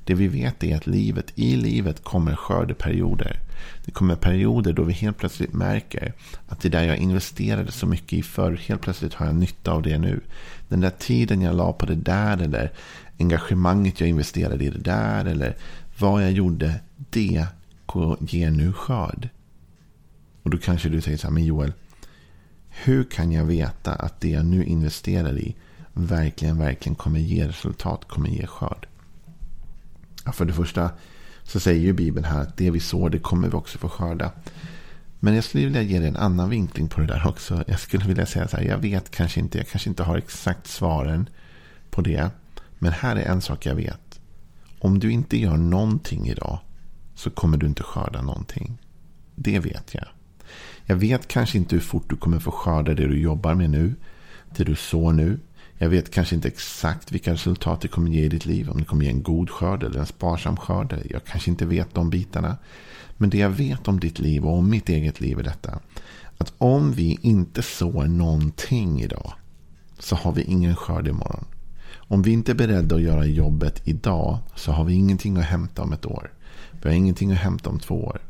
Det 0.05 0.13
vi 0.13 0.27
vet 0.27 0.63
är 0.63 0.75
att 0.75 0.87
livet, 0.87 1.31
i 1.35 1.55
livet 1.55 2.03
kommer 2.03 2.35
skördeperioder. 2.35 3.39
Det 3.85 3.91
kommer 3.91 4.15
perioder 4.15 4.73
då 4.73 4.83
vi 4.83 4.93
helt 4.93 5.17
plötsligt 5.17 5.53
märker 5.53 6.13
att 6.47 6.61
det 6.61 6.69
där 6.69 6.83
jag 6.83 6.97
investerade 6.97 7.71
så 7.71 7.87
mycket 7.87 8.13
i 8.13 8.23
förr, 8.23 8.59
helt 8.67 8.81
plötsligt 8.81 9.13
har 9.13 9.25
jag 9.25 9.35
nytta 9.35 9.71
av 9.71 9.81
det 9.81 9.97
nu. 9.97 10.21
Den 10.69 10.81
där 10.81 10.89
tiden 10.89 11.41
jag 11.41 11.55
la 11.55 11.73
på 11.73 11.85
det 11.85 11.95
där 11.95 12.37
eller 12.37 12.71
engagemanget 13.19 13.99
jag 13.99 14.09
investerade 14.09 14.63
i 14.63 14.69
det 14.69 14.79
där 14.79 15.25
eller 15.25 15.55
vad 15.99 16.23
jag 16.23 16.31
gjorde, 16.31 16.79
det 17.09 17.47
ger 18.19 18.51
nu 18.51 18.73
skörd. 18.73 19.29
Och 20.43 20.49
då 20.49 20.57
kanske 20.57 20.89
du 20.89 21.01
säger 21.01 21.17
så 21.17 21.27
här, 21.27 21.33
men 21.33 21.45
Joel, 21.45 21.73
hur 22.69 23.03
kan 23.03 23.31
jag 23.31 23.45
veta 23.45 23.93
att 23.93 24.21
det 24.21 24.29
jag 24.29 24.45
nu 24.45 24.63
investerar 24.63 25.39
i 25.39 25.55
verkligen, 25.93 26.57
verkligen 26.57 26.95
kommer 26.95 27.19
ge 27.19 27.47
resultat, 27.47 28.07
kommer 28.07 28.29
ge 28.29 28.47
skörd? 28.47 28.87
För 30.31 30.45
det 30.45 30.53
första 30.53 30.89
så 31.43 31.59
säger 31.59 31.81
ju 31.81 31.93
Bibeln 31.93 32.25
här 32.25 32.41
att 32.41 32.57
det 32.57 32.71
vi 32.71 32.79
sår, 32.79 33.09
det 33.09 33.19
kommer 33.19 33.47
vi 33.47 33.53
också 33.53 33.77
få 33.77 33.89
skörda. 33.89 34.31
Men 35.19 35.35
jag 35.35 35.43
skulle 35.43 35.65
vilja 35.65 35.81
ge 35.81 35.99
dig 35.99 36.07
en 36.07 36.15
annan 36.15 36.49
vinkling 36.49 36.87
på 36.87 37.01
det 37.01 37.07
där 37.07 37.27
också. 37.27 37.63
Jag 37.67 37.79
skulle 37.79 38.05
vilja 38.05 38.25
säga 38.25 38.47
så 38.47 38.57
här, 38.57 38.63
jag 38.63 38.77
vet 38.77 39.11
kanske 39.11 39.39
inte, 39.39 39.57
jag 39.57 39.67
kanske 39.67 39.89
inte 39.89 40.03
har 40.03 40.17
exakt 40.17 40.67
svaren 40.67 41.29
på 41.89 42.01
det. 42.01 42.29
Men 42.79 42.91
här 42.91 43.15
är 43.15 43.25
en 43.25 43.41
sak 43.41 43.65
jag 43.65 43.75
vet. 43.75 44.19
Om 44.79 44.99
du 44.99 45.11
inte 45.11 45.37
gör 45.37 45.57
någonting 45.57 46.27
idag 46.27 46.59
så 47.15 47.29
kommer 47.29 47.57
du 47.57 47.65
inte 47.65 47.83
skörda 47.83 48.21
någonting. 48.21 48.77
Det 49.35 49.59
vet 49.59 49.93
jag. 49.93 50.05
Jag 50.85 50.95
vet 50.95 51.27
kanske 51.27 51.57
inte 51.57 51.75
hur 51.75 51.81
fort 51.81 52.09
du 52.09 52.15
kommer 52.15 52.39
få 52.39 52.51
skörda 52.51 52.93
det 52.93 53.07
du 53.07 53.19
jobbar 53.19 53.53
med 53.55 53.69
nu. 53.69 53.95
Det 54.55 54.63
du 54.63 54.75
sår 54.75 55.13
nu. 55.13 55.39
Jag 55.83 55.89
vet 55.89 56.11
kanske 56.11 56.35
inte 56.35 56.47
exakt 56.47 57.11
vilka 57.11 57.33
resultat 57.33 57.81
det 57.81 57.87
kommer 57.87 58.11
ge 58.11 58.23
i 58.23 58.29
ditt 58.29 58.45
liv. 58.45 58.69
Om 58.69 58.77
det 58.77 58.85
kommer 58.85 59.05
ge 59.05 59.11
en 59.11 59.23
god 59.23 59.49
skörd 59.49 59.83
eller 59.83 59.99
en 59.99 60.05
sparsam 60.05 60.57
skörd. 60.57 60.99
Jag 61.09 61.25
kanske 61.25 61.51
inte 61.51 61.65
vet 61.65 61.93
de 61.93 62.09
bitarna. 62.09 62.57
Men 63.17 63.29
det 63.29 63.37
jag 63.37 63.49
vet 63.49 63.87
om 63.87 63.99
ditt 63.99 64.19
liv 64.19 64.45
och 64.45 64.57
om 64.57 64.69
mitt 64.69 64.89
eget 64.89 65.21
liv 65.21 65.39
är 65.39 65.43
detta. 65.43 65.79
Att 66.37 66.53
om 66.57 66.91
vi 66.91 67.19
inte 67.21 67.61
sår 67.61 68.03
någonting 68.03 69.01
idag. 69.01 69.33
Så 69.99 70.15
har 70.15 70.31
vi 70.31 70.41
ingen 70.41 70.75
skörd 70.75 71.07
imorgon. 71.07 71.45
Om 71.95 72.21
vi 72.21 72.31
inte 72.31 72.51
är 72.51 72.55
beredda 72.55 72.95
att 72.95 73.01
göra 73.01 73.25
jobbet 73.25 73.81
idag. 73.83 74.37
Så 74.55 74.71
har 74.71 74.83
vi 74.83 74.93
ingenting 74.93 75.37
att 75.37 75.45
hämta 75.45 75.81
om 75.81 75.93
ett 75.93 76.05
år. 76.05 76.31
Vi 76.71 76.89
har 76.89 76.95
ingenting 76.95 77.31
att 77.31 77.37
hämta 77.37 77.69
om 77.69 77.79
två 77.79 78.03
år. 78.03 78.21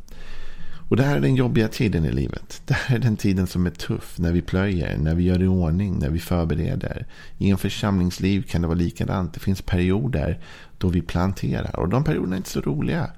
Och 0.93 0.97
det 0.97 1.03
här 1.03 1.17
är 1.17 1.21
den 1.21 1.35
jobbiga 1.35 1.67
tiden 1.67 2.05
i 2.05 2.11
livet. 2.11 2.61
Det 2.65 2.73
här 2.73 2.95
är 2.95 2.99
den 2.99 3.17
tiden 3.17 3.47
som 3.47 3.65
är 3.65 3.69
tuff. 3.69 4.19
När 4.19 4.31
vi 4.31 4.41
plöjer, 4.41 4.97
när 4.97 5.15
vi 5.15 5.23
gör 5.23 5.43
i 5.43 5.47
ordning, 5.47 5.99
när 5.99 6.09
vi 6.09 6.19
förbereder. 6.19 7.05
I 7.37 7.49
en 7.49 7.57
församlingsliv 7.57 8.41
kan 8.41 8.61
det 8.61 8.67
vara 8.67 8.77
likadant. 8.77 9.33
Det 9.33 9.39
finns 9.39 9.61
perioder 9.61 10.39
då 10.77 10.87
vi 10.87 11.01
planterar. 11.01 11.79
Och 11.79 11.89
de 11.89 12.03
perioderna 12.03 12.35
är 12.35 12.37
inte 12.37 12.49
så 12.49 12.61
roliga. 12.61 13.11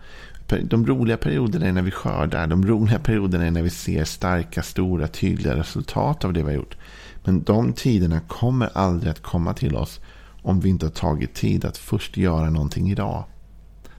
De 0.63 0.85
roliga 0.87 1.17
perioderna 1.17 1.65
är 1.65 1.71
när 1.71 1.81
vi 1.81 1.91
skördar. 1.91 2.47
De 2.47 2.67
roliga 2.67 2.99
perioderna 2.99 3.45
är 3.45 3.51
när 3.51 3.63
vi 3.63 3.69
ser 3.69 4.03
starka, 4.03 4.63
stora, 4.63 5.07
tydliga 5.07 5.55
resultat 5.55 6.25
av 6.25 6.33
det 6.33 6.43
vi 6.43 6.49
har 6.49 6.55
gjort. 6.55 6.77
Men 7.23 7.43
de 7.43 7.73
tiderna 7.73 8.19
kommer 8.19 8.69
aldrig 8.73 9.11
att 9.11 9.21
komma 9.21 9.53
till 9.53 9.75
oss 9.75 9.99
om 10.41 10.59
vi 10.59 10.69
inte 10.69 10.85
har 10.85 10.91
tagit 10.91 11.33
tid 11.33 11.65
att 11.65 11.77
först 11.77 12.17
göra 12.17 12.49
någonting 12.49 12.91
idag. 12.91 13.23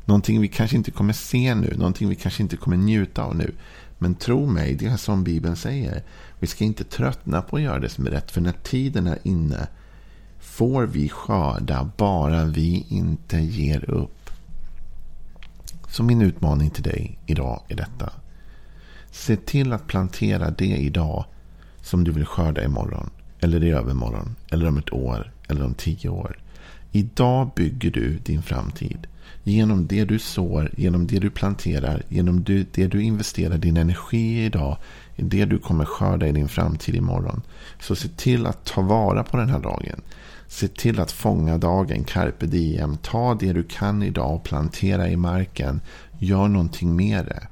Någonting 0.06 0.40
vi 0.40 0.48
kanske 0.48 0.76
inte 0.76 0.90
kommer 0.90 1.12
se 1.12 1.54
nu. 1.54 1.75
Någonting 1.76 2.08
vi 2.08 2.14
kanske 2.14 2.42
inte 2.42 2.56
kommer 2.56 2.76
njuta 2.76 3.22
av 3.22 3.36
nu. 3.36 3.54
Men 3.98 4.14
tro 4.14 4.46
mig, 4.46 4.75
det 4.75 4.86
är 4.86 4.96
som 4.96 5.25
Bibeln 5.25 5.56
säger. 5.56 6.02
Vi 6.38 6.46
ska 6.46 6.64
inte 6.64 6.84
tröttna 6.84 7.42
på 7.42 7.56
att 7.56 7.62
göra 7.62 7.78
det 7.78 7.88
som 7.88 8.06
är 8.06 8.10
rätt. 8.10 8.30
För 8.30 8.40
när 8.40 8.52
tiden 8.52 9.06
är 9.06 9.18
inne 9.22 9.68
får 10.38 10.86
vi 10.86 11.08
skörda 11.08 11.90
bara 11.96 12.44
vi 12.44 12.86
inte 12.88 13.38
ger 13.38 13.90
upp. 13.90 14.30
Så 15.88 16.02
min 16.02 16.22
utmaning 16.22 16.70
till 16.70 16.82
dig 16.82 17.18
idag 17.26 17.62
är 17.68 17.76
detta. 17.76 18.12
Se 19.10 19.36
till 19.36 19.72
att 19.72 19.86
plantera 19.86 20.50
det 20.50 20.76
idag 20.76 21.25
som 21.80 22.04
du 22.04 22.12
vill 22.12 22.26
skörda 22.26 22.64
imorgon. 22.64 23.10
Eller 23.40 23.64
i 23.64 23.70
övermorgon. 23.70 24.36
Eller 24.50 24.68
om 24.68 24.78
ett 24.78 24.92
år. 24.92 25.32
Eller 25.48 25.64
om 25.64 25.75
tio 25.75 26.08
år. 26.08 26.38
Idag 26.97 27.50
bygger 27.57 27.91
du 27.91 28.19
din 28.19 28.43
framtid. 28.43 29.07
Genom 29.45 29.87
det 29.87 30.05
du 30.05 30.19
sår, 30.19 30.71
genom 30.76 31.07
det 31.07 31.19
du 31.19 31.31
planterar, 31.31 32.03
genom 32.09 32.45
det 32.45 32.87
du 32.87 33.03
investerar 33.03 33.59
din 33.59 33.76
energi 33.76 34.19
i 34.19 34.45
idag, 34.45 34.76
i 35.17 35.23
det 35.23 35.45
du 35.45 35.59
kommer 35.59 35.85
skörda 35.85 36.26
i 36.26 36.33
din 36.33 36.49
framtid 36.49 36.95
imorgon. 36.95 37.43
Så 37.81 37.97
se 37.97 38.09
till 38.09 38.47
att 38.47 38.65
ta 38.65 38.81
vara 38.81 39.25
på 39.25 39.37
den 39.37 39.49
här 39.49 39.59
dagen. 39.59 40.00
Se 40.49 40.69
till 40.69 41.00
att 41.00 41.12
fånga 41.12 41.59
dagen, 41.59 42.05
carpe 42.05 42.47
diem. 42.47 42.97
Ta 42.97 43.35
det 43.35 43.53
du 43.53 43.62
kan 43.62 44.03
idag 44.03 44.35
och 44.35 44.45
plantera 44.45 45.09
i 45.09 45.17
marken. 45.17 45.81
Gör 46.19 46.49
någonting 46.49 46.97
med 46.97 47.25
det. 47.25 47.47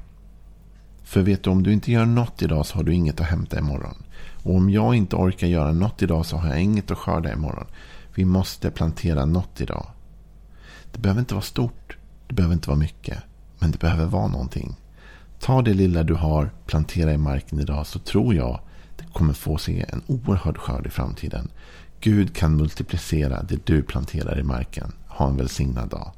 För 1.02 1.22
vet 1.22 1.42
du, 1.42 1.50
om 1.50 1.62
du 1.62 1.72
inte 1.72 1.92
gör 1.92 2.06
något 2.06 2.42
idag 2.42 2.66
så 2.66 2.76
har 2.76 2.82
du 2.82 2.94
inget 2.94 3.20
att 3.20 3.26
hämta 3.26 3.58
imorgon. 3.58 3.96
Och 4.42 4.54
om 4.54 4.70
jag 4.70 4.94
inte 4.94 5.16
orkar 5.16 5.46
göra 5.46 5.72
något 5.72 6.02
idag 6.02 6.26
så 6.26 6.36
har 6.36 6.48
jag 6.48 6.62
inget 6.62 6.90
att 6.90 6.98
skörda 6.98 7.32
imorgon. 7.32 7.66
Vi 8.14 8.24
måste 8.24 8.70
plantera 8.70 9.24
något 9.24 9.60
idag. 9.60 9.86
Det 10.92 10.98
behöver 10.98 11.20
inte 11.20 11.34
vara 11.34 11.42
stort. 11.42 11.96
Det 12.26 12.34
behöver 12.34 12.54
inte 12.54 12.68
vara 12.68 12.78
mycket. 12.78 13.18
Men 13.58 13.70
det 13.70 13.78
behöver 13.78 14.06
vara 14.06 14.26
någonting. 14.26 14.76
Ta 15.40 15.62
det 15.62 15.74
lilla 15.74 16.02
du 16.02 16.14
har, 16.14 16.50
plantera 16.66 17.12
i 17.12 17.18
marken 17.18 17.60
idag 17.60 17.86
så 17.86 17.98
tror 17.98 18.34
jag 18.34 18.60
du 18.96 19.04
kommer 19.12 19.32
få 19.32 19.58
se 19.58 19.86
en 19.88 20.02
oerhörd 20.06 20.58
skörd 20.58 20.86
i 20.86 20.90
framtiden. 20.90 21.48
Gud 22.00 22.36
kan 22.36 22.56
multiplicera 22.56 23.42
det 23.42 23.66
du 23.66 23.82
planterar 23.82 24.38
i 24.38 24.42
marken. 24.42 24.92
Ha 25.06 25.28
en 25.28 25.36
välsignad 25.36 25.88
dag. 25.88 26.12